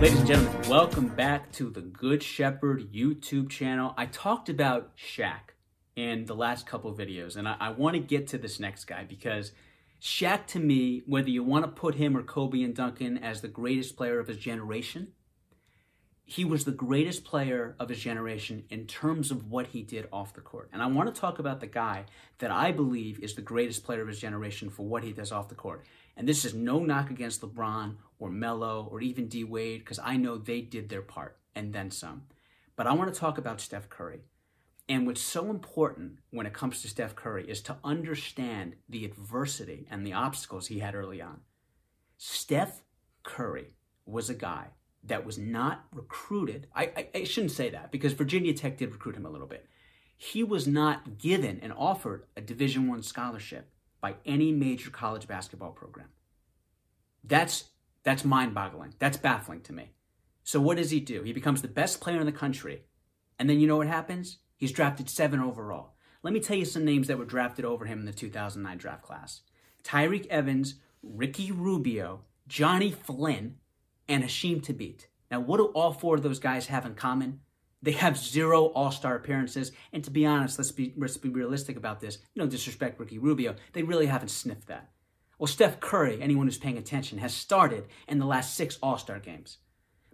Ladies 0.00 0.18
and 0.18 0.26
gentlemen, 0.26 0.68
welcome 0.68 1.08
back 1.08 1.50
to 1.52 1.70
the 1.70 1.80
Good 1.80 2.22
Shepard 2.22 2.92
YouTube 2.92 3.48
channel. 3.48 3.94
I 3.96 4.06
talked 4.06 4.48
about 4.48 4.96
Shaq 4.96 5.54
in 5.96 6.26
the 6.26 6.34
last 6.34 6.66
couple 6.66 6.94
videos, 6.94 7.36
and 7.36 7.48
I, 7.48 7.56
I 7.58 7.70
want 7.70 7.94
to 7.94 8.00
get 8.00 8.26
to 8.28 8.38
this 8.38 8.60
next 8.60 8.84
guy 8.84 9.04
because 9.04 9.52
Shaq, 10.00 10.46
to 10.48 10.58
me, 10.58 11.02
whether 11.06 11.30
you 11.30 11.42
want 11.42 11.64
to 11.64 11.70
put 11.70 11.94
him 11.94 12.16
or 12.16 12.22
Kobe 12.22 12.62
and 12.62 12.74
Duncan 12.74 13.18
as 13.18 13.40
the 13.40 13.48
greatest 13.48 13.96
player 13.96 14.18
of 14.18 14.28
his 14.28 14.38
generation, 14.38 15.08
he 16.30 16.44
was 16.44 16.64
the 16.64 16.70
greatest 16.70 17.24
player 17.24 17.74
of 17.80 17.88
his 17.88 17.98
generation 17.98 18.62
in 18.70 18.86
terms 18.86 19.32
of 19.32 19.50
what 19.50 19.66
he 19.66 19.82
did 19.82 20.06
off 20.12 20.32
the 20.32 20.40
court. 20.40 20.70
And 20.72 20.80
I 20.80 20.86
want 20.86 21.12
to 21.12 21.20
talk 21.20 21.40
about 21.40 21.58
the 21.58 21.66
guy 21.66 22.04
that 22.38 22.52
I 22.52 22.70
believe 22.70 23.18
is 23.18 23.34
the 23.34 23.42
greatest 23.42 23.82
player 23.82 24.02
of 24.02 24.06
his 24.06 24.20
generation 24.20 24.70
for 24.70 24.86
what 24.86 25.02
he 25.02 25.12
does 25.12 25.32
off 25.32 25.48
the 25.48 25.56
court. 25.56 25.84
And 26.16 26.28
this 26.28 26.44
is 26.44 26.54
no 26.54 26.78
knock 26.78 27.10
against 27.10 27.40
LeBron 27.40 27.96
or 28.20 28.30
Melo 28.30 28.86
or 28.92 29.00
even 29.00 29.26
D 29.26 29.42
Wade, 29.42 29.80
because 29.80 29.98
I 29.98 30.18
know 30.18 30.38
they 30.38 30.60
did 30.60 30.88
their 30.88 31.02
part 31.02 31.36
and 31.56 31.72
then 31.72 31.90
some. 31.90 32.22
But 32.76 32.86
I 32.86 32.92
want 32.92 33.12
to 33.12 33.18
talk 33.18 33.36
about 33.36 33.60
Steph 33.60 33.88
Curry. 33.88 34.20
And 34.88 35.08
what's 35.08 35.20
so 35.20 35.50
important 35.50 36.20
when 36.30 36.46
it 36.46 36.52
comes 36.52 36.80
to 36.82 36.88
Steph 36.88 37.16
Curry 37.16 37.50
is 37.50 37.60
to 37.62 37.76
understand 37.82 38.76
the 38.88 39.04
adversity 39.04 39.88
and 39.90 40.06
the 40.06 40.12
obstacles 40.12 40.68
he 40.68 40.78
had 40.78 40.94
early 40.94 41.20
on. 41.20 41.40
Steph 42.18 42.84
Curry 43.24 43.72
was 44.06 44.30
a 44.30 44.34
guy 44.34 44.68
that 45.04 45.24
was 45.24 45.38
not 45.38 45.84
recruited. 45.92 46.66
I, 46.74 46.84
I, 46.96 47.08
I, 47.14 47.24
shouldn't 47.24 47.52
say 47.52 47.70
that 47.70 47.90
because 47.90 48.12
Virginia 48.12 48.52
Tech 48.52 48.76
did 48.76 48.92
recruit 48.92 49.16
him 49.16 49.26
a 49.26 49.30
little 49.30 49.46
bit. 49.46 49.66
He 50.16 50.44
was 50.44 50.66
not 50.66 51.18
given 51.18 51.58
and 51.62 51.72
offered 51.72 52.26
a 52.36 52.40
Division 52.40 52.86
One 52.86 53.02
scholarship 53.02 53.70
by 54.00 54.16
any 54.26 54.52
major 54.52 54.90
college 54.90 55.26
basketball 55.26 55.72
program. 55.72 56.08
That's 57.24 57.64
that's 58.02 58.24
mind-boggling. 58.24 58.94
That's 58.98 59.18
baffling 59.18 59.60
to 59.62 59.72
me. 59.72 59.92
So 60.42 60.60
what 60.60 60.78
does 60.78 60.90
he 60.90 61.00
do? 61.00 61.22
He 61.22 61.32
becomes 61.32 61.60
the 61.60 61.68
best 61.68 62.00
player 62.00 62.18
in 62.18 62.26
the 62.26 62.32
country. 62.32 62.84
And 63.38 63.48
then 63.48 63.60
you 63.60 63.66
know 63.66 63.76
what 63.76 63.88
happens? 63.88 64.38
He's 64.56 64.72
drafted 64.72 65.10
7 65.10 65.38
overall. 65.38 65.94
Let 66.22 66.32
me 66.32 66.40
tell 66.40 66.56
you 66.56 66.64
some 66.64 66.84
names 66.84 67.08
that 67.08 67.18
were 67.18 67.24
drafted 67.24 67.64
over 67.64 67.84
him 67.84 68.00
in 68.00 68.06
the 68.06 68.12
2009 68.12 68.78
draft 68.78 69.02
class. 69.02 69.42
Tyreke 69.84 70.26
Evans, 70.28 70.74
Ricky 71.02 71.50
Rubio, 71.50 72.22
Johnny 72.48 72.90
Flynn, 72.90 73.56
and 74.10 74.24
Hasheem 74.24 74.60
Thabeet. 74.60 75.06
Now, 75.30 75.40
what 75.40 75.58
do 75.58 75.66
all 75.66 75.92
four 75.92 76.16
of 76.16 76.22
those 76.22 76.40
guys 76.40 76.66
have 76.66 76.84
in 76.84 76.94
common? 76.94 77.40
They 77.80 77.92
have 77.92 78.18
zero 78.18 78.66
All 78.66 78.90
Star 78.90 79.14
appearances, 79.14 79.72
and 79.92 80.04
to 80.04 80.10
be 80.10 80.26
honest, 80.26 80.58
let's 80.58 80.72
be 80.72 80.92
let's 80.98 81.16
be 81.16 81.30
realistic 81.30 81.78
about 81.78 82.00
this. 82.00 82.18
No 82.36 82.46
disrespect, 82.46 83.00
Ricky 83.00 83.18
Rubio, 83.18 83.54
they 83.72 83.82
really 83.82 84.06
haven't 84.06 84.28
sniffed 84.28 84.66
that. 84.66 84.90
Well, 85.38 85.46
Steph 85.46 85.80
Curry, 85.80 86.20
anyone 86.20 86.46
who's 86.46 86.58
paying 86.58 86.76
attention, 86.76 87.18
has 87.18 87.32
started 87.32 87.86
in 88.06 88.18
the 88.18 88.26
last 88.26 88.54
six 88.54 88.78
All 88.82 88.98
Star 88.98 89.18
games. 89.18 89.58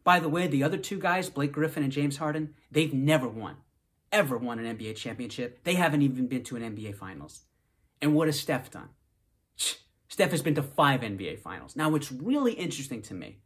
By 0.04 0.20
the 0.20 0.28
way, 0.28 0.46
the 0.46 0.62
other 0.62 0.76
two 0.76 1.00
guys, 1.00 1.28
Blake 1.28 1.50
Griffin 1.50 1.82
and 1.82 1.90
James 1.90 2.18
Harden, 2.18 2.54
they've 2.70 2.94
never 2.94 3.26
won, 3.26 3.56
ever 4.12 4.38
won 4.38 4.60
an 4.60 4.76
NBA 4.76 4.94
championship. 4.94 5.64
They 5.64 5.74
haven't 5.74 6.02
even 6.02 6.28
been 6.28 6.44
to 6.44 6.56
an 6.56 6.76
NBA 6.76 6.94
Finals. 6.94 7.42
And 8.00 8.14
what 8.14 8.28
has 8.28 8.38
Steph 8.38 8.70
done? 8.70 8.90
Steph 10.08 10.30
has 10.30 10.42
been 10.42 10.54
to 10.54 10.62
five 10.62 11.00
NBA 11.00 11.40
Finals. 11.40 11.74
Now, 11.74 11.88
what's 11.88 12.12
really 12.12 12.52
interesting 12.52 13.02
to 13.02 13.14
me 13.14 13.40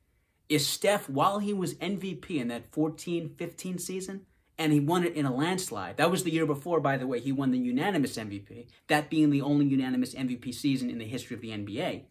is 0.50 0.66
Steph, 0.66 1.08
while 1.08 1.38
he 1.38 1.54
was 1.54 1.74
MVP 1.74 2.30
in 2.30 2.48
that 2.48 2.72
14 2.72 3.34
15 3.38 3.78
season, 3.78 4.26
and 4.58 4.72
he 4.72 4.80
won 4.80 5.04
it 5.04 5.14
in 5.14 5.24
a 5.24 5.34
landslide. 5.34 5.96
That 5.96 6.10
was 6.10 6.24
the 6.24 6.32
year 6.32 6.44
before, 6.44 6.80
by 6.80 6.98
the 6.98 7.06
way, 7.06 7.20
he 7.20 7.32
won 7.32 7.52
the 7.52 7.58
unanimous 7.58 8.16
MVP, 8.16 8.66
that 8.88 9.08
being 9.08 9.30
the 9.30 9.40
only 9.40 9.64
unanimous 9.64 10.12
MVP 10.12 10.52
season 10.52 10.90
in 10.90 10.98
the 10.98 11.06
history 11.06 11.34
of 11.34 11.40
the 11.40 11.50
NBA. 11.52 12.02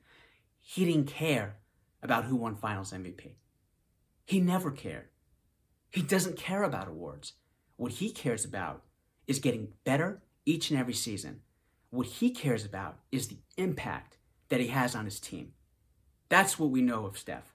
He 0.62 0.86
didn't 0.86 1.08
care 1.08 1.58
about 2.02 2.26
who 2.26 2.38
won 2.38 2.56
finals 2.56 2.94
MVP. 2.94 3.34
He 4.26 4.40
never 4.40 4.72
cared. 4.72 5.10
He 5.92 6.02
doesn't 6.02 6.38
care 6.38 6.64
about 6.64 6.88
awards. 6.88 7.34
What 7.76 7.94
he 7.94 8.10
cares 8.10 8.46
about 8.46 8.84
is 9.28 9.40
getting 9.40 9.74
better 9.84 10.22
each 10.46 10.72
and 10.72 10.80
every 10.80 10.94
season. 10.94 11.42
What 11.90 12.08
he 12.08 12.32
cares 12.32 12.64
about 12.64 13.00
is 13.12 13.28
the 13.28 13.40
impact 13.58 14.18
that 14.48 14.62
he 14.62 14.68
has 14.68 14.96
on 14.96 15.06
his 15.06 15.20
team. 15.20 15.54
That's 16.30 16.58
what 16.58 16.70
we 16.70 16.82
know 16.82 17.06
of 17.06 17.18
Steph. 17.18 17.54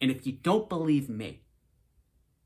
And 0.00 0.10
if 0.10 0.26
you 0.26 0.32
don't 0.32 0.68
believe 0.68 1.08
me, 1.08 1.42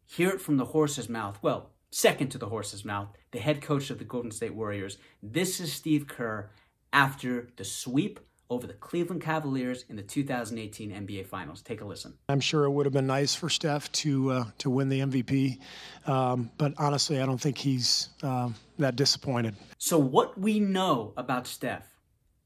hear 0.06 0.30
it 0.30 0.40
from 0.40 0.56
the 0.56 0.66
horse's 0.66 1.08
mouth. 1.08 1.38
Well, 1.42 1.70
second 1.90 2.28
to 2.30 2.38
the 2.38 2.48
horse's 2.48 2.84
mouth, 2.84 3.08
the 3.32 3.40
head 3.40 3.60
coach 3.60 3.90
of 3.90 3.98
the 3.98 4.04
Golden 4.04 4.30
State 4.30 4.54
Warriors. 4.54 4.98
This 5.22 5.60
is 5.60 5.72
Steve 5.72 6.06
Kerr 6.06 6.50
after 6.92 7.48
the 7.56 7.64
sweep 7.64 8.20
over 8.48 8.66
the 8.66 8.74
Cleveland 8.74 9.22
Cavaliers 9.22 9.84
in 9.88 9.96
the 9.96 10.02
2018 10.02 10.90
NBA 10.90 11.26
Finals. 11.26 11.62
Take 11.62 11.80
a 11.80 11.84
listen. 11.84 12.14
I'm 12.28 12.40
sure 12.40 12.64
it 12.64 12.70
would 12.70 12.84
have 12.84 12.92
been 12.92 13.06
nice 13.06 13.34
for 13.34 13.48
Steph 13.48 13.90
to 13.92 14.30
uh, 14.30 14.44
to 14.58 14.70
win 14.70 14.88
the 14.88 15.00
MVP, 15.00 15.60
um, 16.06 16.50
but 16.58 16.74
honestly, 16.76 17.20
I 17.20 17.26
don't 17.26 17.40
think 17.40 17.56
he's 17.56 18.08
uh, 18.24 18.50
that 18.78 18.96
disappointed. 18.96 19.54
So 19.78 19.98
what 19.98 20.38
we 20.38 20.58
know 20.58 21.12
about 21.16 21.46
Steph 21.46 21.86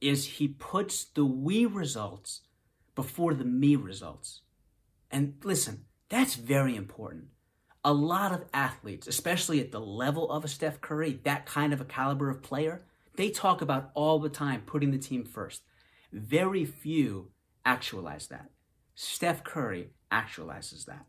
is 0.00 0.26
he 0.26 0.48
puts 0.48 1.04
the 1.04 1.24
we 1.24 1.64
results 1.64 2.42
before 2.94 3.32
the 3.32 3.44
me 3.44 3.74
results. 3.74 4.42
And 5.14 5.34
listen, 5.44 5.84
that's 6.08 6.34
very 6.34 6.74
important. 6.74 7.26
A 7.84 7.92
lot 7.92 8.32
of 8.32 8.46
athletes, 8.52 9.06
especially 9.06 9.60
at 9.60 9.70
the 9.70 9.80
level 9.80 10.28
of 10.28 10.44
a 10.44 10.48
Steph 10.48 10.80
Curry, 10.80 11.20
that 11.22 11.46
kind 11.46 11.72
of 11.72 11.80
a 11.80 11.84
caliber 11.84 12.28
of 12.28 12.42
player, 12.42 12.82
they 13.14 13.30
talk 13.30 13.62
about 13.62 13.92
all 13.94 14.18
the 14.18 14.28
time 14.28 14.62
putting 14.66 14.90
the 14.90 14.98
team 14.98 15.24
first. 15.24 15.62
Very 16.12 16.64
few 16.64 17.30
actualize 17.64 18.26
that. 18.26 18.50
Steph 18.96 19.44
Curry 19.44 19.90
actualizes 20.10 20.84
that. 20.86 21.06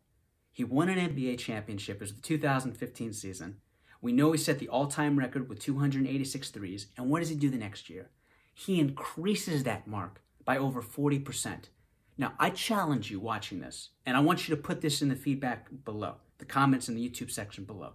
He 0.52 0.64
won 0.64 0.88
an 0.90 1.00
NBA 1.00 1.40
championship. 1.40 2.00
Was 2.00 2.14
the 2.14 2.22
2015 2.22 3.12
season. 3.12 3.58
We 4.02 4.12
know 4.12 4.34
he 4.34 4.38
set 4.38 4.60
the 4.60 4.70
all 4.70 4.86
time 4.86 5.18
record 5.18 5.50
with 5.50 5.60
286 5.60 6.52
threes. 6.52 6.88
And 6.96 7.10
what 7.10 7.22
does 7.22 7.30
he 7.30 7.36
do 7.36 7.50
the 7.50 7.58
next 7.58 7.90
year? 7.90 8.12
He 8.54 8.80
increases 8.80 9.64
that 9.64 9.88
mark 9.88 10.22
by 10.46 10.60
over 10.60 10.84
40%. 10.84 11.70
Now, 12.18 12.34
I 12.40 12.50
challenge 12.50 13.12
you 13.12 13.20
watching 13.20 13.60
this, 13.60 13.90
and 14.06 14.16
I 14.16 14.22
want 14.22 14.48
you 14.48 14.56
to 14.56 14.62
put 14.62 14.82
this 14.82 15.02
in 15.02 15.10
the 15.10 15.16
feedback 15.16 15.68
below, 15.84 16.16
the 16.38 16.46
comments 16.46 16.88
in 16.88 16.96
the 16.96 17.10
YouTube 17.10 17.30
section 17.30 17.66
below. 17.66 17.94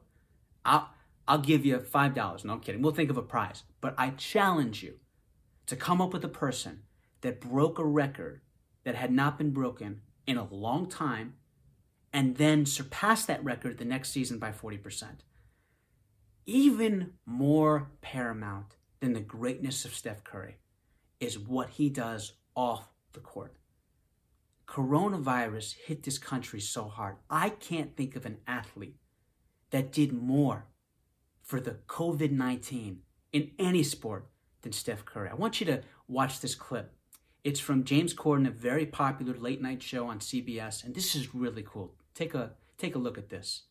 I'll, 0.65 0.91
I'll 1.27 1.39
give 1.39 1.65
you 1.65 1.79
$5. 1.79 2.45
No, 2.45 2.53
I'm 2.53 2.61
kidding. 2.61 2.83
We'll 2.83 2.93
think 2.93 3.11
of 3.11 3.17
a 3.17 3.23
prize. 3.23 3.63
But 3.81 3.95
I 3.97 4.11
challenge 4.11 4.83
you 4.83 4.97
to 5.67 5.77
come 5.77 6.03
up 6.03 6.13
with 6.13 6.25
a 6.25 6.29
person 6.29 6.83
that 7.23 7.41
broke 7.41 7.79
a 7.79 7.85
record 7.85 8.43
that 8.85 8.95
had 8.95 9.13
not 9.13 9.39
been 9.39 9.53
broken 9.53 10.03
in 10.27 10.37
a 10.37 10.53
long 10.53 10.89
time 10.89 11.35
and 12.13 12.37
then 12.37 12.67
surpass 12.67 13.25
that 13.25 13.45
record 13.45 13.79
the 13.79 13.85
next 13.85 14.11
season 14.11 14.39
by 14.39 14.51
40%. 14.51 15.05
Even 16.47 17.13
more 17.25 17.91
paramount 18.01 18.77
than 19.01 19.13
the 19.13 19.21
greatness 19.21 19.85
of 19.85 19.95
Steph 19.95 20.25
Curry 20.25 20.57
is 21.21 21.39
what 21.39 21.71
he 21.71 21.89
does 21.89 22.33
off 22.57 22.89
the 23.13 23.21
court 23.21 23.55
coronavirus 24.71 25.75
hit 25.87 26.05
this 26.05 26.19
country 26.19 26.61
so 26.61 26.85
hard. 26.85 27.17
I 27.29 27.49
can't 27.51 27.97
think 27.97 28.15
of 28.15 28.25
an 28.25 28.39
athlete 28.47 28.97
that 29.71 29.91
did 29.93 30.13
more 30.13 30.67
for 31.43 31.61
the 31.61 31.79
COVID 31.89 32.31
19 32.31 33.01
in 33.33 33.51
any 33.59 33.83
sport 33.83 34.29
than 34.63 34.73
Steph 34.73 35.05
Curry. 35.05 35.29
I 35.29 35.35
want 35.35 35.61
you 35.61 35.67
to 35.67 35.83
watch 36.07 36.41
this 36.41 36.55
clip. 36.55 36.95
It's 37.43 37.59
from 37.59 37.85
James 37.85 38.15
Corden, 38.15 38.47
a 38.47 38.51
very 38.51 38.87
popular 38.87 39.35
late 39.35 39.61
night 39.61 39.83
show 39.83 40.07
on 40.07 40.21
CBS, 40.21 40.85
and 40.85 40.95
this 40.95 41.17
is 41.17 41.35
really 41.35 41.65
cool. 41.67 41.95
Take 42.15 42.35
a 42.35 42.53
take 42.79 42.95
a 42.95 42.99
look 42.99 43.19
at 43.19 43.29
this. 43.29 43.63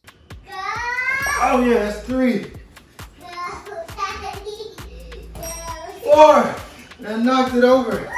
Oh 1.41 1.63
yeah, 1.65 1.85
that's 1.85 2.01
three. 2.01 2.43
Four. 6.03 6.55
I 7.05 7.15
knocked 7.17 7.55
it 7.55 7.63
over. 7.63 8.11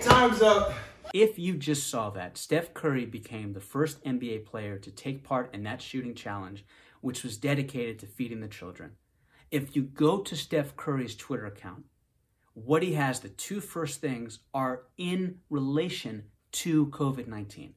Time's 0.00 0.40
up. 0.40 0.72
If 1.12 1.38
you 1.38 1.58
just 1.58 1.90
saw 1.90 2.08
that, 2.10 2.38
Steph 2.38 2.72
Curry 2.72 3.04
became 3.04 3.52
the 3.52 3.60
first 3.60 4.02
NBA 4.04 4.46
player 4.46 4.78
to 4.78 4.90
take 4.90 5.22
part 5.22 5.54
in 5.54 5.64
that 5.64 5.82
shooting 5.82 6.14
challenge, 6.14 6.64
which 7.02 7.22
was 7.22 7.36
dedicated 7.36 7.98
to 7.98 8.06
feeding 8.06 8.40
the 8.40 8.48
children. 8.48 8.92
If 9.50 9.76
you 9.76 9.82
go 9.82 10.20
to 10.20 10.34
Steph 10.34 10.74
Curry's 10.76 11.14
Twitter 11.14 11.44
account, 11.44 11.84
what 12.54 12.82
he 12.82 12.94
has, 12.94 13.20
the 13.20 13.28
two 13.28 13.60
first 13.60 14.00
things 14.00 14.38
are 14.54 14.84
in 14.96 15.40
relation 15.50 16.24
to 16.52 16.86
COVID 16.86 17.28
19 17.28 17.74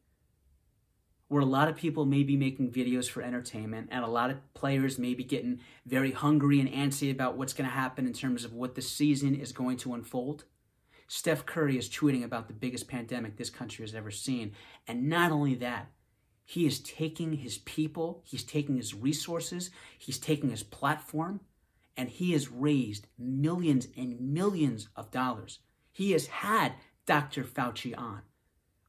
where 1.28 1.42
a 1.42 1.46
lot 1.46 1.68
of 1.68 1.76
people 1.76 2.06
may 2.06 2.24
be 2.24 2.38
making 2.38 2.72
videos 2.72 3.10
for 3.10 3.22
entertainment 3.22 3.90
and 3.92 4.04
a 4.04 4.08
lot 4.08 4.30
of 4.30 4.54
players 4.54 4.98
may 4.98 5.14
be 5.14 5.24
getting 5.24 5.60
very 5.86 6.12
hungry 6.12 6.60
and 6.60 6.70
antsy 6.70 7.12
about 7.12 7.38
what's 7.38 7.54
going 7.54 7.70
to 7.70 7.76
happen 7.76 8.08
in 8.08 8.14
terms 8.14 8.46
of 8.46 8.54
what 8.54 8.76
the 8.76 8.82
season 8.82 9.36
is 9.36 9.52
going 9.52 9.78
to 9.78 9.94
unfold. 9.94 10.46
Steph 11.08 11.46
Curry 11.46 11.78
is 11.78 11.90
tweeting 11.90 12.24
about 12.24 12.48
the 12.48 12.54
biggest 12.54 12.88
pandemic 12.88 13.38
this 13.38 13.50
country 13.50 13.84
has 13.84 13.96
ever 13.96 14.12
seen. 14.12 14.54
And 14.88 15.10
not 15.10 15.32
only 15.32 15.56
that, 15.56 15.90
He 16.50 16.66
is 16.66 16.80
taking 16.80 17.34
his 17.34 17.58
people, 17.58 18.22
he's 18.24 18.46
taking 18.46 18.78
his 18.78 18.94
resources, 18.94 19.70
he's 19.98 20.18
taking 20.18 20.50
his 20.50 20.64
platform, 20.64 21.42
and 21.98 22.08
he 22.08 22.32
has 22.32 22.50
raised 22.50 23.08
millions 23.20 23.90
and 23.98 24.22
millions 24.34 24.88
of 24.96 25.12
dollars. 25.12 25.60
He 25.92 26.12
has 26.12 26.28
had 26.28 26.76
Dr. 27.06 27.44
Fauci 27.44 27.94
on. 27.98 28.22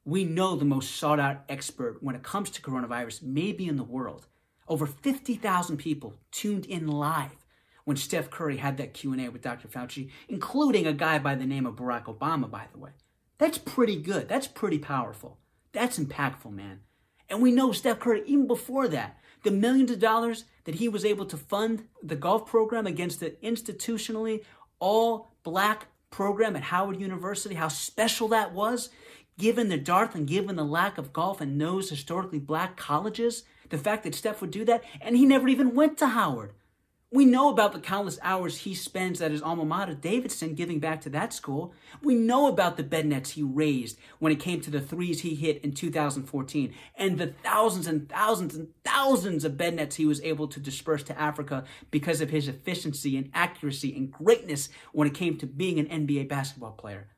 We 0.04 0.24
know 0.24 0.56
the 0.56 0.64
most 0.64 0.96
sought 0.96 1.20
out 1.20 1.44
expert 1.48 2.02
when 2.02 2.14
it 2.14 2.22
comes 2.22 2.50
to 2.50 2.62
coronavirus, 2.62 3.22
maybe 3.22 3.66
in 3.66 3.76
the 3.76 3.84
world. 3.84 4.26
Over 4.66 4.86
50,000 4.86 5.76
people 5.76 6.14
tuned 6.30 6.66
in 6.66 6.86
live 6.88 7.46
when 7.84 7.96
Steph 7.96 8.30
Curry 8.30 8.58
had 8.58 8.76
that 8.76 8.94
Q&A 8.94 9.28
with 9.28 9.42
Dr. 9.42 9.68
Fauci, 9.68 10.10
including 10.28 10.86
a 10.86 10.92
guy 10.92 11.18
by 11.18 11.34
the 11.34 11.46
name 11.46 11.66
of 11.66 11.76
Barack 11.76 12.04
Obama, 12.04 12.50
by 12.50 12.66
the 12.72 12.78
way. 12.78 12.90
That's 13.38 13.58
pretty 13.58 13.96
good. 13.96 14.28
That's 14.28 14.46
pretty 14.46 14.78
powerful. 14.78 15.38
That's 15.72 15.98
impactful, 15.98 16.52
man. 16.52 16.80
And 17.30 17.40
we 17.40 17.52
know 17.52 17.72
Steph 17.72 18.00
Curry, 18.00 18.22
even 18.26 18.46
before 18.46 18.88
that, 18.88 19.18
the 19.44 19.50
millions 19.50 19.90
of 19.90 20.00
dollars 20.00 20.44
that 20.64 20.76
he 20.76 20.88
was 20.88 21.04
able 21.04 21.24
to 21.26 21.36
fund 21.36 21.86
the 22.02 22.16
golf 22.16 22.46
program 22.46 22.86
against 22.86 23.20
the 23.20 23.30
institutionally 23.42 24.44
all 24.80 25.32
black 25.42 25.86
program 26.10 26.56
at 26.56 26.62
Howard 26.64 27.00
University, 27.00 27.54
how 27.54 27.68
special 27.68 28.28
that 28.28 28.52
was, 28.52 28.90
given 29.38 29.68
the 29.68 29.78
dearth 29.78 30.14
and 30.14 30.26
given 30.26 30.56
the 30.56 30.64
lack 30.64 30.98
of 30.98 31.12
golf 31.12 31.40
in 31.40 31.56
those 31.56 31.88
historically 31.88 32.40
black 32.40 32.76
colleges, 32.76 33.44
the 33.70 33.78
fact 33.78 34.04
that 34.04 34.14
Steph 34.14 34.40
would 34.40 34.50
do 34.50 34.64
that, 34.64 34.82
and 35.00 35.16
he 35.16 35.24
never 35.24 35.48
even 35.48 35.74
went 35.74 35.96
to 35.98 36.08
Howard. 36.08 36.52
We 37.10 37.24
know 37.24 37.48
about 37.48 37.72
the 37.72 37.80
countless 37.80 38.18
hours 38.22 38.58
he 38.58 38.74
spends 38.74 39.22
at 39.22 39.30
his 39.30 39.40
alma 39.40 39.64
mater, 39.64 39.94
Davidson, 39.94 40.54
giving 40.54 40.78
back 40.78 41.00
to 41.02 41.10
that 41.10 41.32
school. 41.32 41.72
We 42.02 42.14
know 42.14 42.48
about 42.48 42.76
the 42.76 42.82
bed 42.82 43.06
nets 43.06 43.30
he 43.30 43.42
raised 43.42 43.98
when 44.18 44.30
it 44.30 44.40
came 44.40 44.60
to 44.60 44.70
the 44.70 44.82
threes 44.82 45.22
he 45.22 45.34
hit 45.34 45.64
in 45.64 45.72
2014 45.72 46.74
and 46.96 47.16
the 47.16 47.28
thousands 47.42 47.86
and 47.86 48.10
thousands 48.10 48.56
and 48.56 48.68
thousands 48.84 49.46
of 49.46 49.56
bed 49.56 49.76
nets 49.76 49.96
he 49.96 50.04
was 50.04 50.20
able 50.20 50.48
to 50.48 50.60
disperse 50.60 51.02
to 51.04 51.18
Africa 51.18 51.64
because 51.90 52.20
of 52.20 52.28
his 52.28 52.46
efficiency 52.46 53.16
and 53.16 53.30
accuracy 53.32 53.96
and 53.96 54.12
greatness 54.12 54.68
when 54.92 55.08
it 55.08 55.14
came 55.14 55.38
to 55.38 55.46
being 55.46 55.78
an 55.78 55.86
NBA 55.86 56.28
basketball 56.28 56.72
player. 56.72 57.08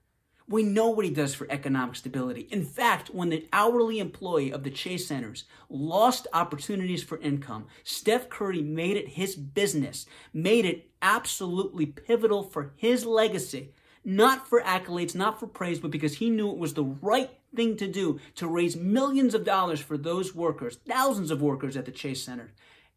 We 0.51 0.65
know 0.65 0.89
what 0.91 1.05
he 1.05 1.13
does 1.13 1.33
for 1.33 1.47
economic 1.49 1.95
stability. 1.95 2.49
In 2.51 2.65
fact, 2.65 3.15
when 3.15 3.29
the 3.29 3.47
hourly 3.53 4.01
employee 4.01 4.53
of 4.53 4.65
the 4.65 4.71
Chase 4.71 5.07
Centers 5.07 5.45
lost 5.69 6.27
opportunities 6.33 7.05
for 7.05 7.19
income, 7.19 7.69
Steph 7.85 8.29
Curry 8.29 8.61
made 8.61 8.97
it 8.97 9.11
his 9.11 9.37
business, 9.37 10.07
made 10.35 10.65
it 10.65 10.91
absolutely 11.01 11.87
pivotal 11.87 12.43
for 12.43 12.73
his 12.75 13.07
legacy, 13.07 13.71
not 14.05 14.49
for 14.49 14.61
accolades, 14.63 15.15
not 15.15 15.39
for 15.39 15.47
praise, 15.47 15.79
but 15.79 15.93
because 15.93 16.17
he 16.17 16.31
knew 16.31 16.51
it 16.51 16.59
was 16.59 16.75
the 16.75 16.83
right 16.83 17.31
thing 17.55 17.77
to 17.77 17.87
do 17.87 18.19
to 18.35 18.49
raise 18.49 18.75
millions 18.75 19.35
of 19.35 19.45
dollars 19.45 19.79
for 19.79 19.97
those 19.97 20.35
workers, 20.35 20.79
thousands 20.85 21.31
of 21.31 21.41
workers 21.41 21.77
at 21.77 21.85
the 21.85 21.93
Chase 21.93 22.25
Center. 22.25 22.51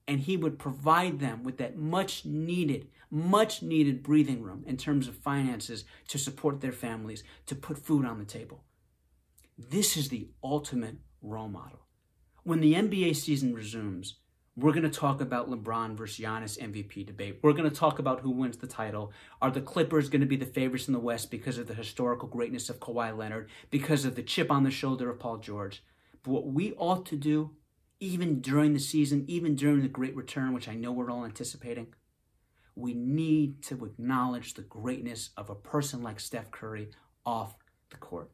And 0.07 0.21
he 0.21 0.35
would 0.35 0.59
provide 0.59 1.19
them 1.19 1.43
with 1.43 1.57
that 1.57 1.77
much 1.77 2.25
needed 2.25 2.87
much 3.13 3.61
needed 3.61 4.01
breathing 4.01 4.41
room 4.41 4.63
in 4.65 4.75
terms 4.75 5.07
of 5.07 5.15
finances 5.15 5.85
to 6.07 6.17
support 6.17 6.61
their 6.61 6.71
families, 6.71 7.23
to 7.45 7.53
put 7.53 7.77
food 7.77 8.05
on 8.05 8.17
the 8.17 8.25
table. 8.25 8.63
This 9.55 9.95
is 9.95 10.09
the 10.09 10.29
ultimate 10.43 10.95
role 11.21 11.47
model. 11.47 11.85
When 12.41 12.59
the 12.59 12.73
NBA 12.73 13.15
season 13.15 13.53
resumes, 13.53 14.15
we're 14.55 14.71
going 14.71 14.81
to 14.81 14.89
talk 14.89 15.21
about 15.21 15.47
LeBron 15.49 15.95
versus 15.95 16.25
Giannis 16.25 16.59
MVP 16.59 17.05
debate. 17.05 17.39
We're 17.43 17.53
going 17.53 17.69
to 17.69 17.75
talk 17.75 17.99
about 17.99 18.21
who 18.21 18.31
wins 18.31 18.57
the 18.57 18.67
title. 18.67 19.11
Are 19.43 19.51
the 19.51 19.61
Clippers 19.61 20.09
going 20.09 20.21
to 20.21 20.27
be 20.27 20.35
the 20.35 20.45
favorites 20.47 20.87
in 20.87 20.93
the 20.93 20.99
West 20.99 21.29
because 21.29 21.59
of 21.59 21.67
the 21.67 21.75
historical 21.75 22.27
greatness 22.27 22.67
of 22.67 22.79
Kawhi 22.79 23.15
Leonard, 23.15 23.49
because 23.69 24.05
of 24.05 24.15
the 24.15 24.23
chip 24.23 24.51
on 24.51 24.63
the 24.63 24.71
shoulder 24.71 25.11
of 25.11 25.19
Paul 25.19 25.37
George? 25.37 25.83
But 26.23 26.31
what 26.31 26.47
we 26.47 26.73
ought 26.73 27.05
to 27.07 27.15
do, 27.15 27.51
even 27.99 28.41
during 28.41 28.73
the 28.73 28.79
season, 28.79 29.25
even 29.27 29.55
during 29.55 29.81
the 29.81 29.87
great 29.87 30.15
return, 30.15 30.53
which 30.53 30.67
I 30.67 30.75
know 30.75 30.91
we're 30.91 31.11
all 31.11 31.25
anticipating, 31.25 31.93
we 32.75 32.93
need 32.93 33.61
to 33.63 33.85
acknowledge 33.85 34.53
the 34.53 34.61
greatness 34.61 35.29
of 35.37 35.49
a 35.49 35.55
person 35.55 36.01
like 36.01 36.19
Steph 36.19 36.51
Curry 36.51 36.89
off 37.25 37.55
the 37.89 37.97
court. 37.97 38.31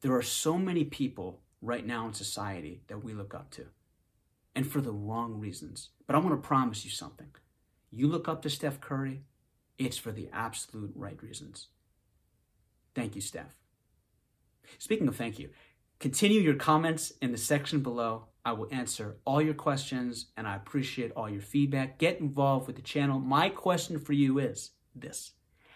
There 0.00 0.14
are 0.14 0.22
so 0.22 0.56
many 0.56 0.84
people 0.84 1.40
right 1.60 1.86
now 1.86 2.06
in 2.06 2.14
society 2.14 2.82
that 2.86 3.04
we 3.04 3.12
look 3.12 3.34
up 3.34 3.50
to, 3.50 3.66
and 4.54 4.66
for 4.66 4.80
the 4.80 4.92
wrong 4.92 5.38
reasons. 5.38 5.90
But 6.06 6.16
I 6.16 6.20
want 6.20 6.40
to 6.40 6.48
promise 6.48 6.84
you 6.84 6.90
something. 6.90 7.28
You 7.90 8.06
look 8.06 8.28
up 8.28 8.40
to 8.42 8.50
Steph 8.50 8.80
Curry, 8.80 9.24
it's 9.78 9.98
for 9.98 10.12
the 10.12 10.28
absolute 10.32 10.92
right 10.94 11.20
reasons. 11.22 11.68
Thank 12.94 13.14
you, 13.14 13.20
Steph. 13.20 13.56
Speaking 14.78 15.08
of 15.08 15.16
thank 15.16 15.38
you, 15.38 15.50
continue 15.98 16.40
your 16.40 16.54
comments 16.54 17.12
in 17.20 17.32
the 17.32 17.38
section 17.38 17.80
below 17.80 18.26
I 18.44 18.52
will 18.52 18.68
answer 18.70 19.18
all 19.24 19.42
your 19.42 19.54
questions 19.54 20.26
and 20.36 20.46
I 20.46 20.56
appreciate 20.56 21.12
all 21.12 21.28
your 21.28 21.42
feedback. 21.42 21.98
Get 21.98 22.20
involved 22.20 22.66
with 22.66 22.76
the 22.76 22.82
channel. 22.82 23.18
My 23.18 23.48
question 23.48 23.98
for 23.98 24.12
you 24.12 24.38
is 24.38 24.70
this 24.94 25.32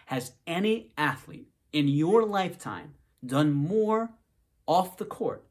Has 0.07 0.33
any 0.47 0.91
athlete 0.97 1.49
in 1.71 1.87
your 1.87 2.25
lifetime 2.25 2.95
done 3.25 3.51
more 3.51 4.11
off 4.67 4.97
the 4.97 5.05
court 5.05 5.45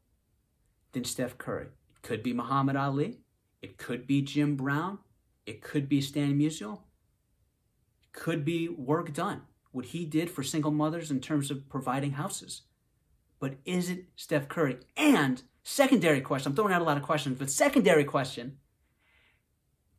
than 0.91 1.05
Steph 1.05 1.37
Curry? 1.37 1.67
It 1.67 2.01
could 2.01 2.21
be 2.21 2.33
Muhammad 2.33 2.75
Ali, 2.75 3.19
it 3.61 3.77
could 3.77 4.05
be 4.05 4.21
Jim 4.21 4.55
Brown, 4.55 4.99
it 5.45 5.61
could 5.61 5.87
be 5.87 6.01
Stan 6.01 6.37
Musial, 6.37 6.81
it 8.03 8.11
could 8.11 8.43
be 8.43 8.67
Warrick 8.67 9.13
Dunn. 9.13 9.41
What 9.71 9.87
he 9.87 10.05
did 10.05 10.29
for 10.29 10.41
single 10.41 10.71
mothers 10.71 11.11
in 11.11 11.19
terms 11.19 11.51
of 11.51 11.67
providing 11.67 12.11
houses. 12.11 12.61
But 13.39 13.55
is 13.65 13.89
it 13.89 14.05
Steph 14.15 14.47
Curry? 14.47 14.77
And 14.95 15.43
Secondary 15.67 16.21
question, 16.21 16.51
I'm 16.51 16.55
throwing 16.55 16.71
out 16.71 16.83
a 16.83 16.85
lot 16.85 16.95
of 16.95 17.01
questions, 17.01 17.39
but 17.39 17.49
secondary 17.49 18.03
question 18.03 18.57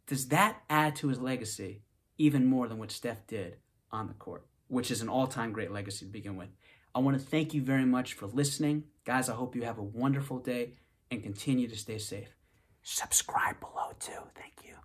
does 0.06 0.28
that 0.28 0.62
add 0.70 0.94
to 0.96 1.08
his 1.08 1.18
legacy 1.18 1.82
even 2.18 2.46
more 2.46 2.68
than 2.68 2.78
what 2.78 2.92
Steph 2.92 3.26
did 3.26 3.56
on 3.90 4.06
the 4.06 4.14
court, 4.14 4.46
which 4.68 4.92
is 4.92 5.02
an 5.02 5.08
all 5.08 5.26
time 5.26 5.52
great 5.52 5.72
legacy 5.72 6.06
to 6.06 6.12
begin 6.12 6.36
with? 6.36 6.50
I 6.94 7.00
want 7.00 7.18
to 7.18 7.26
thank 7.26 7.52
you 7.52 7.62
very 7.62 7.84
much 7.84 8.14
for 8.14 8.26
listening. 8.26 8.84
Guys, 9.04 9.28
I 9.28 9.34
hope 9.34 9.56
you 9.56 9.62
have 9.62 9.78
a 9.78 9.82
wonderful 9.82 10.38
day 10.38 10.74
and 11.10 11.20
continue 11.20 11.66
to 11.66 11.76
stay 11.76 11.98
safe. 11.98 12.36
Subscribe 12.84 13.58
below 13.58 13.90
too. 13.98 14.12
Thank 14.36 14.54
you. 14.62 14.76